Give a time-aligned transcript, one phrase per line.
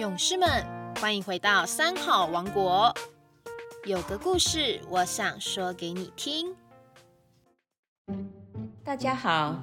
[0.00, 0.48] 勇士们，
[0.98, 2.90] 欢迎回到三好王国。
[3.84, 6.56] 有个故事，我想说给你听。
[8.82, 9.62] 大家好，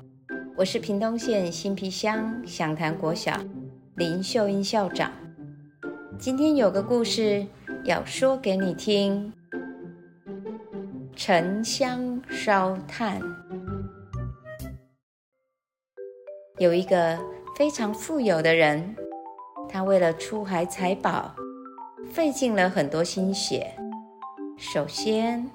[0.56, 3.36] 我是屏东县新皮乡响潭国小
[3.96, 5.12] 林秀英校长。
[6.20, 7.44] 今天有个故事
[7.84, 9.34] 要说给你听：
[11.16, 13.20] 沉香烧炭。
[16.60, 17.18] 有一个
[17.56, 18.96] 非常富有的人，
[19.70, 21.36] 他为了出海采宝，
[22.10, 23.74] 费尽了很多心血。
[24.58, 25.50] 首先，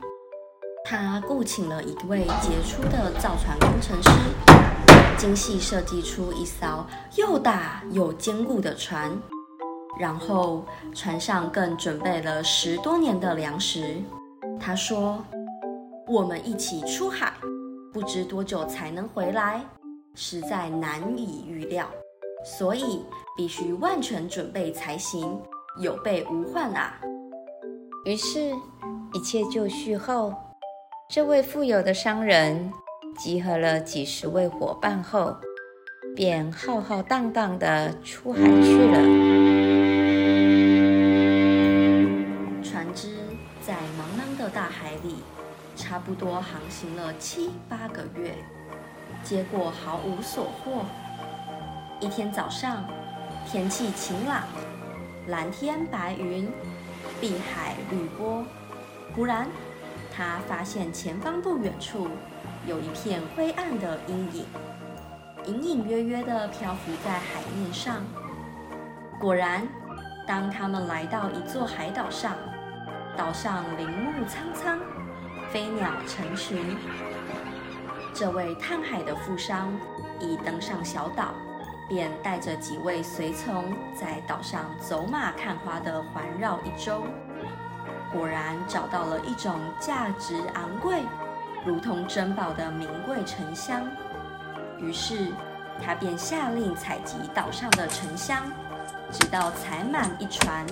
[0.84, 4.10] 他雇请了一位杰出的造船工程师，
[5.16, 9.10] 精细设计出一艘又大又坚固的船。
[9.98, 13.96] 然后，船上更准备了十多年的粮食。
[14.60, 15.22] 他说
[16.06, 17.32] ：“我们一起出海，
[17.92, 19.62] 不知多久才能回来。”
[20.14, 21.88] 实在难以预料，
[22.44, 23.04] 所以
[23.36, 25.40] 必须万全准备才行，
[25.80, 27.00] 有备无患啊！
[28.04, 28.52] 于是，
[29.14, 30.34] 一切就绪后，
[31.08, 32.72] 这位富有的商人
[33.16, 35.36] 集合了几十位伙伴后，
[36.16, 38.98] 便浩浩荡荡地出海去了。
[42.62, 43.08] 船只
[43.64, 45.16] 在茫茫的大海里，
[45.76, 48.34] 差不多航行了七八个月。
[49.22, 50.84] 结果毫无所获。
[52.02, 52.84] 一天早上，
[53.46, 54.42] 天气晴朗，
[55.28, 56.50] 蓝天白云，
[57.20, 58.44] 碧海绿波。
[59.14, 59.46] 忽然，
[60.12, 62.08] 他发现前方不远处
[62.66, 64.44] 有一片灰暗的阴影，
[65.46, 68.02] 隐隐约约地漂浮在海面上。
[69.20, 69.68] 果然，
[70.26, 72.34] 当他们来到一座海岛上，
[73.16, 74.80] 岛上林木苍苍，
[75.52, 76.76] 飞鸟成群。
[78.12, 79.72] 这位探海的富商
[80.18, 81.32] 已登上小岛，
[81.88, 87.04] 便带着几位随从在岛上走马看花地环绕一周。
[88.12, 91.02] 果然找到了一种价值昂贵、
[91.64, 93.82] 如同珍宝的名贵沉香。
[94.78, 95.32] 于是
[95.82, 98.42] 他便下令采集岛上的沉香，
[99.10, 100.66] 直到采满一船，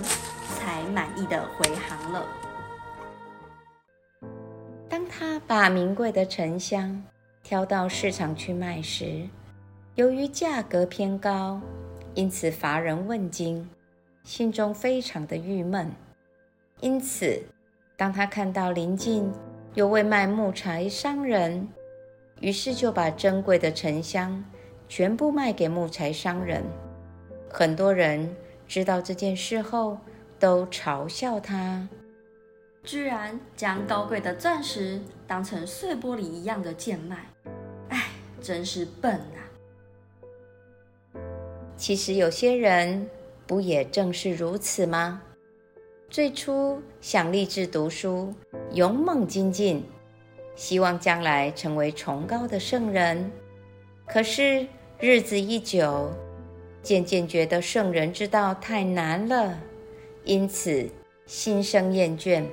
[0.55, 2.25] 才满意的回航了。
[4.87, 7.01] 当他把名贵的沉香，
[7.41, 9.27] 挑到市场去卖时，
[9.95, 11.59] 由于价格偏高，
[12.13, 13.69] 因此乏人问津，
[14.23, 15.91] 心中非常的郁闷。
[16.79, 17.43] 因此，
[17.97, 19.29] 当他看到邻近
[19.73, 21.67] 有位卖木材商人，
[22.39, 24.41] 于是就把珍贵的沉香
[24.87, 26.63] 全部卖给木材商人。
[27.49, 28.33] 很多人
[28.65, 29.97] 知道这件事后，
[30.39, 31.85] 都嘲笑他，
[32.85, 37.25] 居然将高贵的钻石当成碎玻璃一样的贱卖。
[38.41, 39.50] 真是笨啊！
[41.81, 43.09] 其实有些人
[43.47, 45.19] 不也正是如此吗？
[46.11, 48.31] 最初想立志读书，
[48.71, 49.83] 勇猛精进，
[50.55, 53.31] 希望将来成为崇高的圣人。
[54.05, 54.67] 可是
[54.99, 56.11] 日子一久，
[56.83, 59.57] 渐渐觉得圣人之道太难了，
[60.23, 60.87] 因此
[61.25, 62.45] 心生厌倦，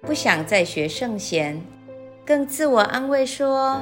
[0.00, 1.60] 不想再学圣贤，
[2.24, 3.80] 更自我安慰说。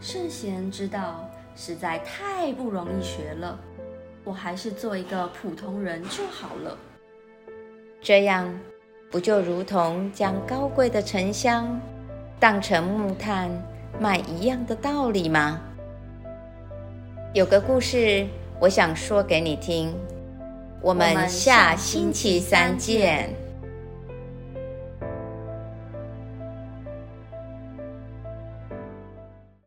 [0.00, 3.58] 圣贤之道实在太不容易学了，
[4.28, 6.76] 我还是做一个普通人就好了。
[8.02, 8.46] 这样
[9.10, 11.80] 不就如同将高贵的沉香
[12.38, 13.50] 当成木炭
[13.98, 15.58] 卖一样的道理吗？
[17.32, 18.26] 有个故事，
[18.60, 19.94] 我想说给你听。
[20.82, 23.47] 我们下星期三见。